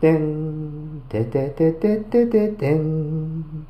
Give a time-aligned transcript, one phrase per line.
[0.00, 3.66] てんてててててててん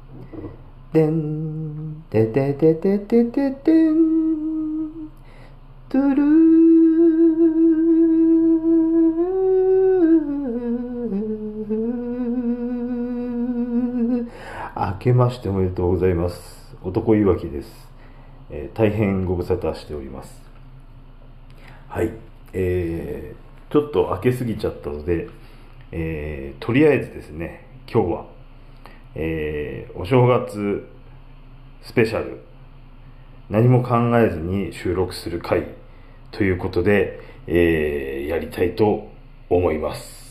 [0.93, 5.09] てんてててててててん
[5.89, 6.59] トゥルー
[14.77, 17.71] 明けましておめでとうございます男いわきです、
[18.51, 20.43] えー大変ご無沙汰しております
[21.89, 22.13] はい
[22.53, 25.29] えー、ちょっと明けすぎちゃったので、
[25.93, 28.27] えーとりあえずですね今日は、
[29.15, 30.89] えーお正月
[31.83, 32.41] スペシャル
[33.49, 35.69] 何も考えずに収録する回
[36.31, 39.09] ということで、えーやりたいと
[39.49, 40.29] 思います。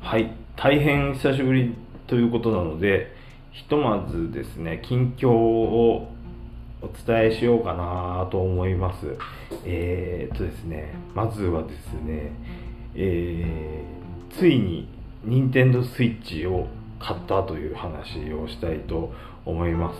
[0.00, 1.74] はい大変久しぶり
[2.06, 3.14] ということなので
[3.50, 6.08] ひとまずですね近況を
[6.82, 9.16] お伝えしようかなと思います。
[9.64, 12.32] えー、っとですねまずはですね
[12.94, 14.88] えーついに
[15.24, 16.66] 任天堂スイッチを
[16.98, 19.12] 買ったという話をしたいと
[19.44, 19.98] 思います。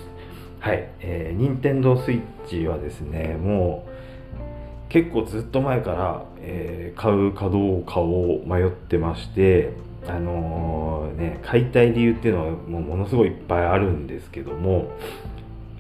[0.59, 9.73] はい、えー、任天堂スイッチはですねもう結構ずっと前から、えー買うかどうかを迷ってまして
[10.07, 14.93] あのーね買いたい理由っていうのはもうものすごいいっぱいあるんですけども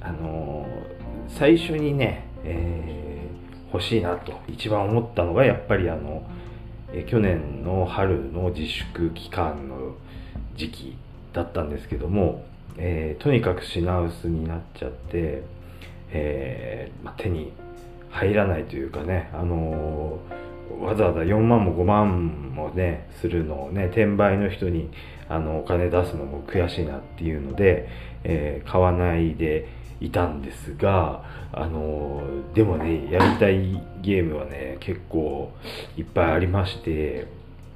[0.02, 0.92] あのー
[1.28, 4.38] 最初にね、えー欲しいなと。
[4.48, 6.22] 一番思ったのがやっぱりあの、
[6.92, 9.94] え去年の春の自粛期間の
[10.56, 10.96] 時期
[11.32, 12.44] だったんですけども、
[12.76, 15.42] えーとにかく品薄になっちゃって、
[16.10, 17.52] えま手に
[18.10, 20.18] 入らないというかね、あの
[20.82, 24.90] わざわざ4万も5万もねするのをね転売の人に
[25.30, 27.88] あのお金出すのも悔しいなっていうので、
[28.24, 29.66] えー買わないで
[30.02, 32.22] いたんですが、あの
[32.54, 35.52] でもねやりたいゲームはね結構
[35.96, 37.28] いっぱいありまして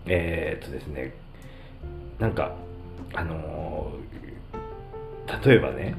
[0.06, 1.14] えーっとですね
[2.18, 2.56] なんか
[3.14, 3.92] あの
[5.44, 5.94] 例えばね、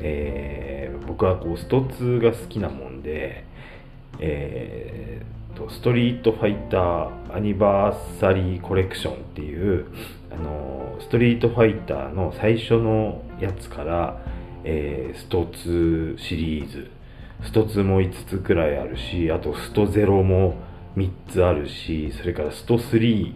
[0.00, 3.44] えー僕はこうスト2が好きなもんで、
[4.18, 9.86] えーとストリートファイターアニバーサリーコレクションっていう、
[10.30, 14.20] あのストリートファイターの最初のやつから、
[14.64, 16.90] えースト2シリーズ。
[17.44, 20.54] スト2も5つくらいあるしあとスト0も
[20.96, 23.34] 3つあるしそれからスト3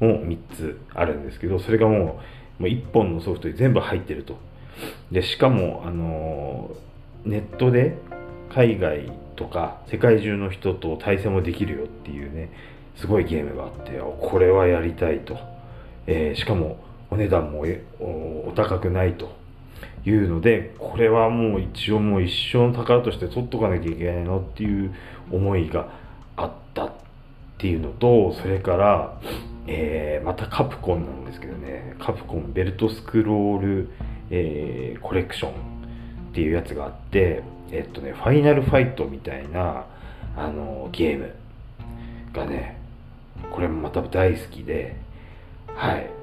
[0.00, 2.18] も3つあるんですけどそれがもうも
[2.60, 4.38] う1本のソフトに全部入ってると。
[5.10, 6.92] でしかも、あのー
[7.24, 7.96] ネットで
[8.52, 12.50] 海外とか世界中の人と対戦もできるよっていうね
[12.96, 15.38] すごいゲームがあってこれはやりたいと、
[16.08, 16.78] えーしかも
[17.10, 17.64] お値段も
[18.00, 19.41] お高くないと。
[20.04, 24.94] いうのでこれはもう一応もう一生の宝として取っとかなきゃいけないのっていう
[25.30, 25.88] 思いが
[26.36, 26.92] あったっ
[27.58, 29.20] ていうのとそれから、
[29.66, 31.96] えーまたカプコンなんですけどね。
[32.00, 33.90] カプコンベルトスクロール、
[34.30, 35.54] えーコレクションっ
[36.34, 39.86] ていうやつがあってえっとねファイナルファイトみたいな
[40.36, 41.34] あのゲーム
[42.32, 42.80] がね
[43.52, 44.96] これもまた大好きで
[45.66, 46.21] はい。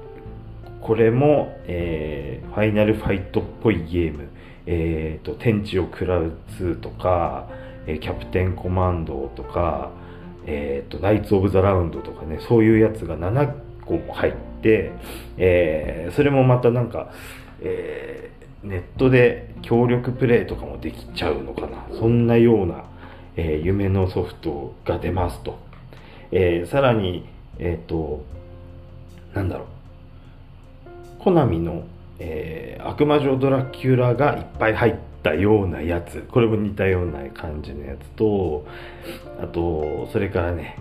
[0.80, 4.28] これも、えーファイナルファイトっぽいゲーム、
[4.66, 7.48] えー、と天地を食らう2とか、
[7.86, 9.90] えーキャプテンコマンドとか、
[10.46, 13.54] えー、とナイツ・オブ・ザ・ラウンドとかねそういうやつが7
[13.86, 14.32] 個も入っ
[14.62, 14.92] て、
[15.36, 17.12] えーそれもまたなんか、
[17.60, 21.86] えーネットで協力プレイとかもできちゃうのかな。
[21.98, 22.84] そんなような、
[23.36, 25.58] えー夢のソフトが出ますと、
[26.32, 27.26] えーさらに
[27.58, 28.24] えっ、と
[29.34, 29.79] なんだろう。
[31.22, 31.84] コナミの、
[32.18, 38.66] えー悪魔女ドラキュラがいっぱい入ったようなやつこれも似たような感じのやつと
[39.38, 40.76] あとそれからね、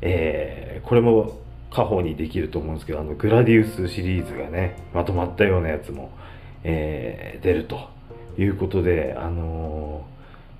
[0.00, 1.38] えーこれも
[1.70, 6.10] 家宝にできると思うんですけどあのグラディウスシリーズがねまとまったようなやつも、
[6.64, 7.90] えー出ると
[8.38, 10.06] いうことであの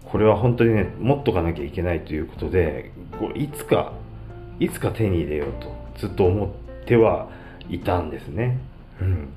[0.06, 3.92] ーこれは本当にね持っとかなきゃいけないということでこれいつか
[4.60, 7.28] いつか手に入れようとずっと思っては
[7.68, 8.58] いたんですね。
[9.00, 9.28] うん、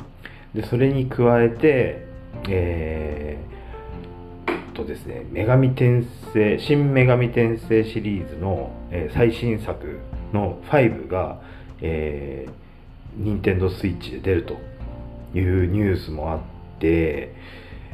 [0.53, 2.05] でそれに加えて、
[2.49, 6.03] えーとですね、女神転
[6.33, 9.99] 生新女神転生シリーズの、えー最新作
[10.31, 11.41] の5が、
[11.81, 14.57] えー、任天堂スイッチで出ると
[15.37, 16.39] いうニュースもあっ
[16.79, 17.33] て、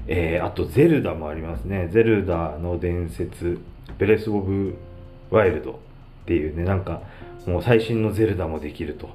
[0.08, 1.90] えーあとゼルダもありますね。
[1.92, 3.60] ゼルダの伝説
[3.98, 4.76] ブレス・オブ・
[5.32, 5.76] ワイルドっ
[6.26, 7.02] ていうねなんか
[7.46, 9.10] もう最新のゼルダもできると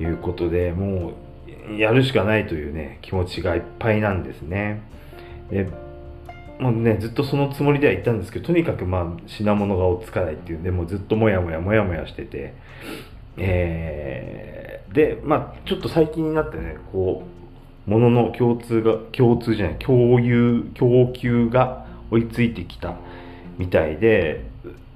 [0.00, 1.14] いうことでもう
[1.78, 4.82] やるしかないというね気持ちがいっぱいなんですね。
[5.50, 5.68] で
[6.58, 12.54] もうねずっとそのつもりではいたんですけどとにかくまあ品物が追っつかないっていうんでもうずっともやもやもやもやしてて
[13.36, 17.24] えー、でまあちょっと最近になってねこ
[17.86, 22.96] う物の共通が共通じゃない共有供給が追いついてきた
[23.58, 24.44] みたいで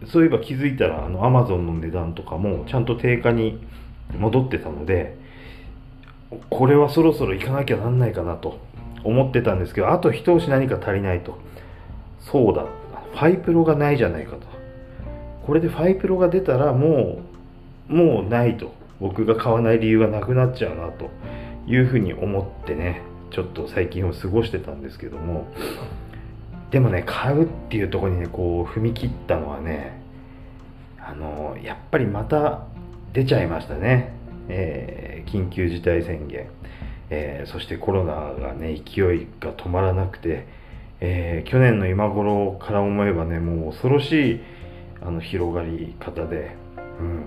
[0.07, 3.61] そういえば気づいたらあのアマゾンの値段とかもちゃんと定価に
[4.19, 5.20] 戻ってたので
[6.49, 8.59] これはそろそろ行かなきゃなんないかなと
[9.03, 11.39] 思ってたんですけどあと一押し何か足りないと。
[12.21, 12.67] そうだ。
[13.13, 14.47] ファイプロがないじゃないかと。
[15.47, 17.21] これでファイプロが出たらも
[17.89, 18.73] うもうないと。
[19.01, 21.11] 僕が買わない理由がなくなっちゃうなと。
[21.67, 25.47] いうふうに思ってねちょっと最近を過ごしてたんですけども。
[26.71, 30.01] でもね買うっていうとこにねこう踏み切ったのはね
[30.99, 32.67] あのやっぱりまた
[33.13, 34.13] 出ちゃいましたね、
[34.49, 36.49] えー、緊急事態宣言、
[37.11, 40.47] えー、そしてコロナがね勢いが止まらなくて、
[41.01, 44.41] えー、去年の今頃から思えばねもう恐ろしい
[45.01, 46.57] あの広がり方で、
[47.01, 47.25] うん、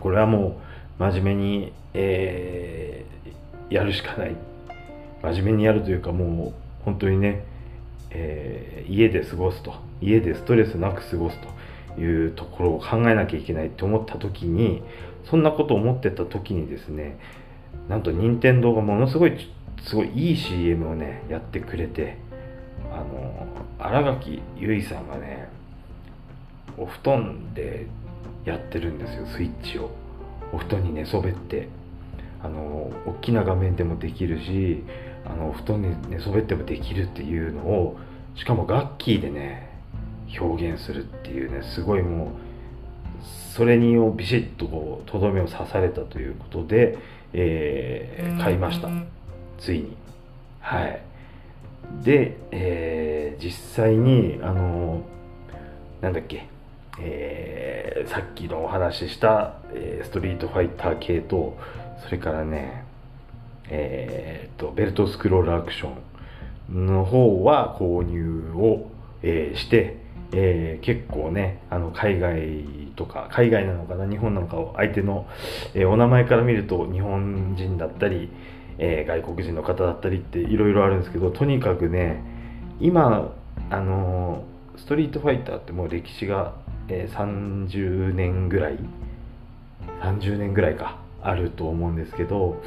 [0.00, 0.60] これはも
[0.98, 3.04] う真面目に、え
[3.70, 4.34] やるしかない。
[5.22, 7.44] 真面目にやるというかもう本当にね
[8.10, 9.74] えー、家で過ごすと。
[10.00, 11.48] 家でストレスなく過ごすと。
[11.96, 14.82] いうところを考えなきゃいけないって思った時に
[15.30, 17.18] そんなこと思ってた時にですね
[17.88, 19.36] なんと任天堂がものすごい
[19.86, 22.18] すごいいい CM をねやってくれて
[22.92, 23.46] あの
[23.78, 25.48] 新垣結衣さんがね
[26.76, 27.86] お布団で
[28.44, 29.90] やってるんですよスイッチを。
[30.52, 31.68] お布団に寝そべって。
[32.42, 34.84] あの大きな画面でもできるし
[35.26, 37.98] あのお布団に寝そべってもできるっていうのを
[38.36, 39.67] しかも楽器でね
[40.38, 42.28] 表現するっていうねすごいもう
[43.54, 46.98] それにをビシッとこうとどめを刺されたということで、
[47.32, 48.88] えー、買いました。
[49.58, 49.96] ついに。
[50.60, 51.02] はい。
[52.04, 55.02] で、えー、実際にあの
[56.00, 56.46] なんだっけ
[57.00, 61.56] えー、さっきのお話しした、えー、ストリートファイター系と
[62.04, 62.88] それからね
[63.70, 65.92] えーと、ベルトスクロールアクショ
[66.70, 68.90] ンの方は購入を、
[69.22, 69.96] えー、して、
[70.32, 72.64] えー、結構ねあの海外
[72.96, 75.26] とか海外なのかな日本なのかを相手の、
[75.74, 78.30] えー、お名前から見ると日本人だったり、
[78.78, 82.22] え外国人の方だったりっていろいろあるんですけどとにかくね
[82.80, 83.32] 今
[83.70, 84.44] あの
[84.76, 86.54] ストリートファイターってもう歴史が、
[86.88, 88.78] え30年ぐらい
[90.02, 92.62] 30年ぐらいかあると思うんですけど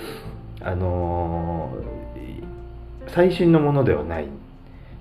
[0.64, 1.74] あの、
[3.08, 4.28] 最新のものではない。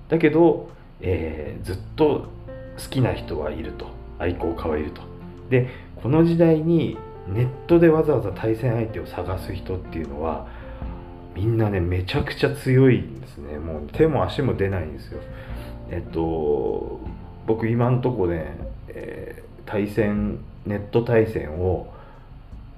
[0.08, 0.70] だけど、
[1.00, 2.28] え、ずっと
[2.82, 4.00] 好きな人はいると。
[4.19, 5.03] 愛好家はいると。
[5.49, 6.97] でこの時代に
[7.27, 10.47] ネットでわざわざ対戦相手を探す人っていうのは
[11.35, 13.59] みんなねめちゃくちゃ強いんですね。
[13.59, 15.21] もう手も足も出ないんですよ。
[15.91, 17.00] えっと
[17.47, 18.56] 僕今んとこね、
[18.88, 21.93] えー、対戦ネット対戦を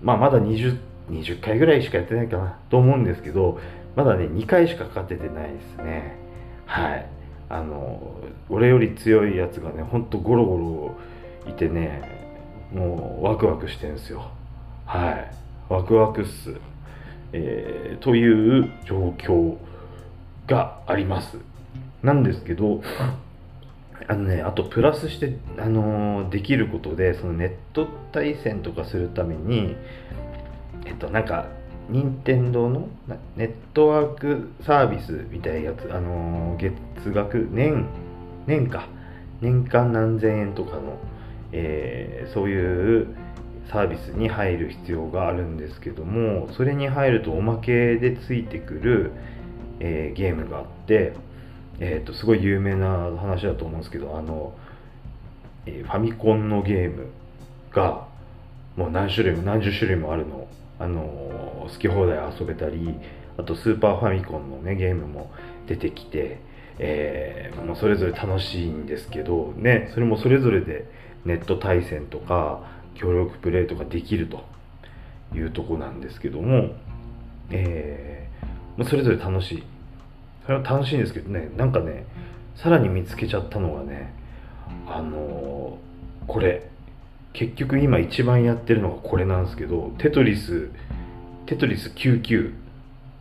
[0.01, 0.79] まあまだ20
[1.11, 3.59] 20回ぐらいしかやってないかなと思うんですけど
[3.97, 6.17] まだね2回しか勝ててないですね。
[6.67, 7.07] はい。
[7.49, 8.15] あの
[8.49, 10.97] 俺より強いやつがねほんとゴロゴ
[11.47, 14.31] ロいてねもうワクワクしてんすよ。
[14.87, 15.35] はい。
[15.69, 16.55] ワクワクっす、
[17.33, 19.56] えー、という状況
[20.47, 21.39] があります。
[22.03, 22.83] なんですけど
[24.09, 29.77] あのね、あとプラスして、あのー、できることでそのネット対戦とかするために
[30.84, 31.46] えっとなんか
[31.93, 32.89] 任天堂の
[33.37, 37.87] ネットワークサービスみたいなやつあのー、月額年
[38.46, 38.89] 年か。
[39.43, 40.99] 年間何千円とかの、
[41.51, 43.08] えー、そういう
[43.70, 49.13] サービスに入る必要があるんですけどもそれに入るとおまけでついてくる、
[49.81, 51.15] えー、ゲームがあって、
[51.81, 54.55] えーと、すごい有名な話だと思うんですけどあの、
[55.67, 57.08] え、ファミコンのゲーム
[57.72, 58.06] が
[58.77, 60.46] もう何種類も何十種類もあるの
[60.82, 62.94] あの好き放題遊べたり
[63.39, 65.31] あとスーパーファミコンのねゲームも
[65.69, 66.41] 出てきて、
[66.79, 70.91] えー、もうそれぞれ楽しいんですけどねそれもそれぞれで
[71.24, 74.44] ネット対戦とか協力プレイとかできると
[75.36, 76.72] いうとこなんですけども、
[77.51, 79.62] えー、それぞれ楽しい。
[80.44, 82.05] それは楽しいんですけどねなんかね
[82.56, 84.12] さらに見つけちゃったのがね
[84.89, 86.71] あのー、これ。
[87.32, 90.70] 結局今一番やってるのがこれなんですけど、テトリス、
[91.46, 92.53] テトリス99、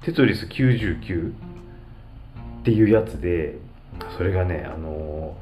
[0.03, 3.57] テトリス99っていうやつで、
[4.17, 5.37] それがね、あの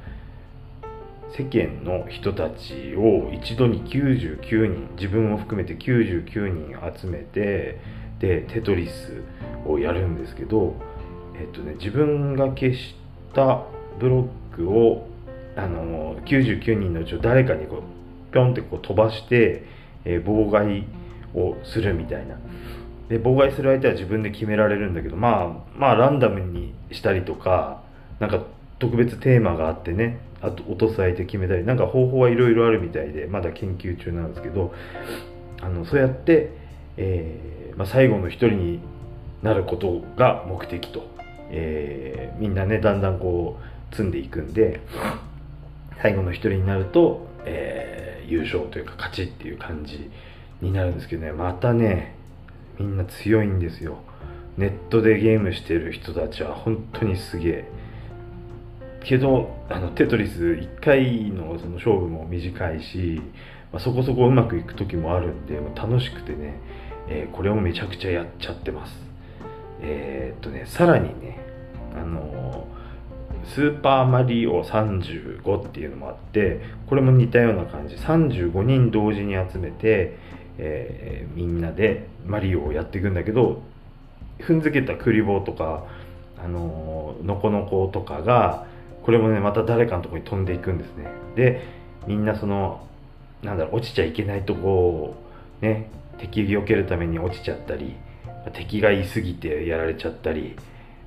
[1.37, 7.79] 世間の人たちを一度に99人、自分を含めて99人集めて、
[8.19, 9.23] で、テトリス
[9.65, 10.75] をやるんですけど、
[11.39, 12.95] えっとね、自分が消し
[13.33, 13.63] た
[13.99, 15.07] ブロックを
[15.55, 17.98] あの99人のうちを誰かにこう
[18.29, 19.63] うピョンってこう飛ばして、
[20.05, 20.85] えー、妨害
[21.33, 22.37] をするみたいな。
[23.09, 27.81] で妨害する相手は自分で決められるんだけどまあまあランダムにしたりとか
[28.19, 28.43] なんか
[28.77, 34.73] 特別テーマがあってねあと落とす相手決めたりなんか方法はいろいろあるみたいでまだ研究中なんですけど
[35.61, 36.51] あのそうやって、
[36.97, 38.79] えー、まあ、最後の一人に
[39.41, 41.03] なることが目的と、
[41.49, 43.57] えー、みんなねだんだんこ
[43.91, 44.81] う積んでいくんで
[46.01, 50.09] 最後の一人になると、えー、優勝というか勝ちっていう感じ
[50.61, 51.31] になるんですけどね。
[51.31, 52.15] またね
[52.79, 53.97] みんな強いんですよ。
[54.57, 57.65] ネットでゲームしてる人たちは本当にすげえ。
[59.03, 63.21] けどあのテトリス1回のその勝負も短いし、
[63.71, 66.59] まあ、そこそこうまくいく時もあるんで楽しくてね、
[67.07, 68.93] えー、これをめちゃくちゃやっちゃってます。
[69.81, 71.39] えー、っとねさらにね
[71.95, 72.21] あの
[73.49, 77.95] スーパーマリオ35っていうのもあってこれも似たような感じ。
[77.95, 80.17] 35人同時に集めて、
[80.57, 83.61] えー、みんなでマリオをやっていくんだけど
[84.39, 85.83] 踏んづけたクリボーとか
[86.37, 88.65] あのノコノコとかが
[89.03, 91.07] これもねまた誰かのとこに飛んでいくんですね。
[91.35, 91.61] で
[92.07, 92.87] みんなその
[93.43, 95.15] なんだろう落ちちゃいけないとこを
[95.61, 97.95] ね敵避けるために落ちちゃったり
[98.53, 100.55] 敵がいすぎてやられちゃったり、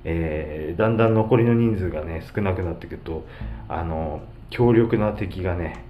[0.04, 3.24] えー、だんだん残りの人数がね少なくなってくると
[3.68, 5.84] あの強力な敵がね、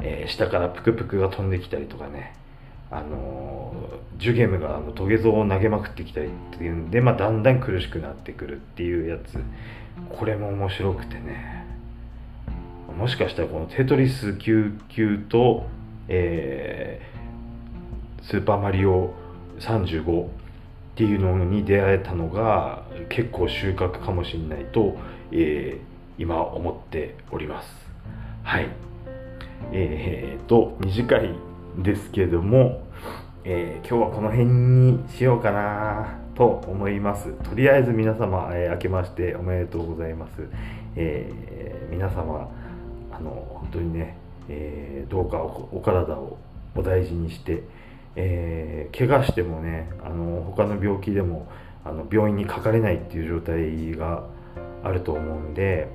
[0.00, 2.34] えー、下からプクプクが飛んできたりとかね
[2.90, 3.72] あの
[4.18, 9.38] ジュゲムがあのトゲゾウを投げまくってきたりっていうんで、まあ、だんだん苦しくなってくるっていうやつ。
[10.08, 11.66] これも面白くてね。
[12.96, 15.66] もしかしたらこのテトリス99と、
[16.08, 19.14] えー、スーパーマリオ
[19.60, 20.26] 35
[21.00, 24.98] っていうのに出会えたのが結構収穫かもしれないと、
[25.32, 27.68] えー、今思っております
[28.42, 28.68] はい
[29.72, 31.34] えー、と短い
[31.78, 32.82] ですけども、
[33.44, 37.32] えー、今日はこの辺にしようかなと思います。
[37.44, 40.48] とりあえず皆様、えー、明けましておめでとうございます。
[40.96, 42.50] えー、皆様、
[43.12, 43.30] あの、
[43.60, 44.16] 本当にね、
[44.48, 46.38] えー、どうかお体を
[46.74, 47.62] お大事にして、
[48.16, 51.46] えー、怪我してもね、あの、他の病気でも、
[51.84, 54.24] あの、病院にかかれないっていう状態が
[54.82, 55.88] あると思うんで、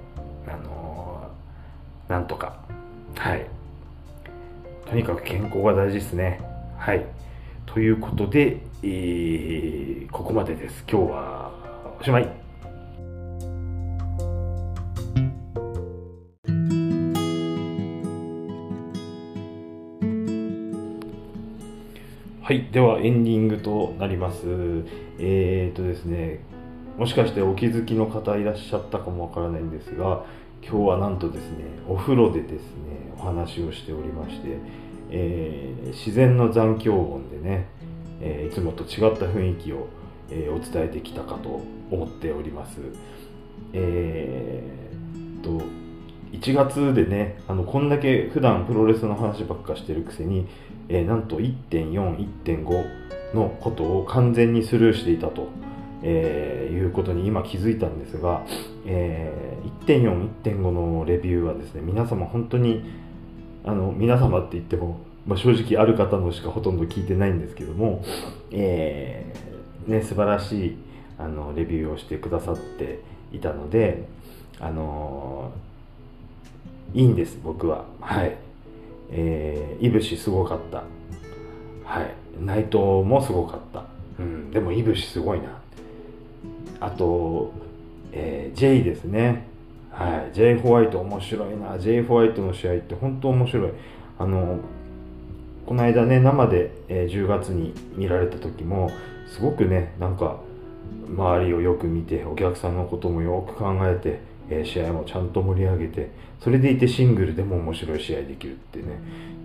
[0.47, 1.29] あの
[2.07, 2.59] なんとか、
[3.15, 3.45] はい。
[4.87, 6.39] とにかく健康が大事ですね。
[6.77, 7.05] はい。
[7.65, 10.83] ということで、えー、ここまでです。
[10.89, 11.51] 今日は
[11.99, 12.44] おしまい。
[22.45, 22.67] はい。
[22.71, 24.43] では、エンディングとなります。
[25.17, 26.41] えーとですね、
[26.95, 30.23] もしかしてお気づきの方いらっしゃったかもわからないんですが、
[30.61, 32.59] 今日はなんとですね、お風呂でですね、
[33.17, 34.59] お話をしておりまして、
[35.09, 37.65] えー、自然の残響音でね、
[38.21, 39.87] えー、いつもと違った雰囲気を、
[40.29, 42.77] えー、お伝えできたかと思っております。
[43.73, 45.65] えー、と
[46.39, 50.47] 1月でねあのこんだけ普段プロレスの話ばっかしてるくせに、
[50.89, 55.49] えー、なんと1.41.5のことを完全にスルーしていたと、
[56.03, 58.45] えー、いうことに今気づいたんですが、
[58.85, 62.83] えー、1.4、1.5のレビューはですね皆様本当に
[63.65, 68.03] あの皆様って言ってもまあ、正直ある方のしかほとんど聞いてないんですけども、
[68.51, 70.77] えー、ね、素晴らしい
[71.17, 72.99] あのレビューをしてくださって
[73.31, 74.07] いたので、
[74.59, 75.74] あのー、
[76.93, 77.85] いいんです僕は。
[77.99, 78.37] はい。
[79.11, 80.83] えー、いぶしすごかった。
[81.83, 82.13] はい。
[82.39, 83.85] 内藤もすごかった、
[84.19, 85.61] うん、でもいぶしすごいな。
[86.79, 87.53] あと、
[88.11, 89.47] えー、J ですね。
[89.91, 90.35] はい。
[90.35, 91.77] J ホワイト面白いな。
[91.79, 93.71] J ホワイトの試合って本当面白い。
[94.17, 94.59] あの
[95.65, 98.91] この間ね生で、えー、10月に見られた時も
[99.27, 100.39] すごくねなんか
[101.09, 108.99] 周りをよく見てお客さんのこともよく考えて、えー、試合もちゃんと盛り上げてそれでいてシングルでも面白い試合できるってね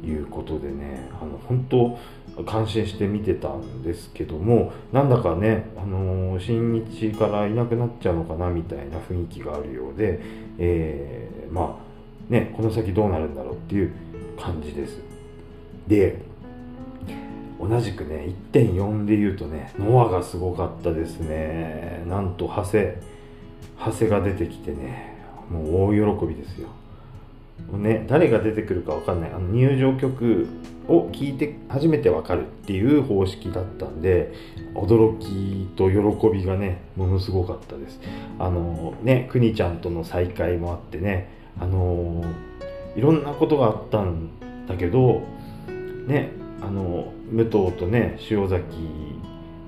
[0.05, 10.21] いうことでねあの本当感心して見てたんですけどもなんだかね、あのー、新日からいなくなっちゃうのかなみたいな雰囲気があるようで、
[10.59, 13.93] えー、まあねこの先どうなるんだろうっていう
[14.39, 15.01] 感じです。
[15.87, 16.23] で
[17.61, 22.85] 同じくね1.4で言うとねノアがすごかったですねなんと長谷
[23.85, 25.17] 長谷が出てきてね
[25.51, 26.69] もう大喜びですよ。
[27.73, 29.31] ね、誰が出てくるか分かんない。
[29.33, 30.49] あの入場曲
[30.89, 34.33] を聞いて初めて分かるっていう方式だったんで
[34.75, 38.01] 驚きと喜びがねものすごかったです。
[38.39, 41.29] あのねくにちゃんとの再会もあってね
[41.61, 42.25] あの
[42.97, 44.31] いろんなことがあったん
[44.67, 45.23] だけど
[46.07, 48.65] ねあの武藤とね塩崎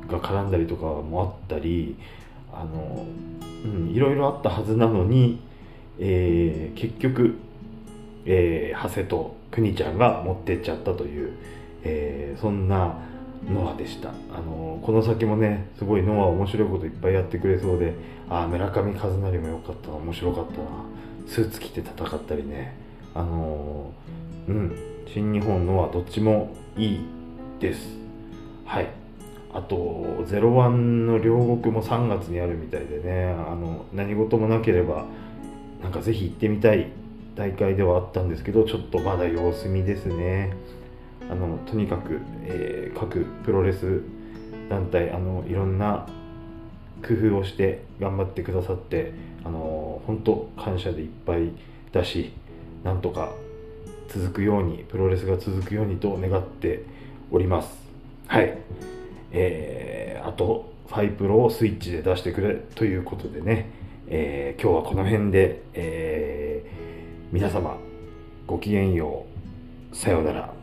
[0.09, 1.97] が絡んだりとかもあったり
[2.52, 3.06] あの、
[3.64, 5.40] うん、いろいろあったはずなのに、
[5.99, 7.37] えー、結局
[8.25, 11.32] えー、長谷と国ちゃんが持ってっちゃったという、
[11.82, 12.99] えー、そんな
[13.50, 17.94] ノアでした、あのー、この先もねすごいノア面白いこといっぱいやってくれそうで
[18.28, 20.66] ああ村上和成も良かったな面白かったな。
[21.26, 22.75] スーツ着て戦ったりね。
[23.14, 24.76] あのー、うん
[25.12, 27.00] 新日本ノアどっちもいい
[27.61, 27.99] です。
[28.64, 29.01] はい
[29.52, 29.76] あと
[30.26, 35.04] 01の両国も3月にあるみたいでねあの何事もなければ
[35.82, 36.90] なんかぜひ行ってみたい
[37.35, 40.54] 大会ではあったんですけどちょっとまだ様子見ですね。
[41.30, 44.02] あのとにかく、えー、各プロレス
[44.68, 46.06] 団体あのいろんな
[47.06, 49.12] 工夫をして頑張ってくださって
[49.44, 51.52] あの本当感謝でいっぱい
[51.92, 52.32] だし
[52.85, 53.32] なんとか
[54.09, 56.85] 続くようにプロレスが続くようにと願って
[57.30, 57.71] おります。
[58.26, 58.59] はい。
[59.33, 63.71] えー、あとファイプロをスイッチで出してくれということでね、
[64.09, 66.83] えー、今日はこの辺で、えー
[67.33, 67.79] 皆様
[68.47, 69.25] ごきげんよ
[69.91, 69.97] う。
[69.97, 70.62] さようなら。